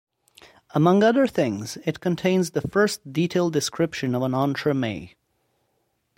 [0.73, 5.13] Among other things, it contains the first detailed description of an entremet.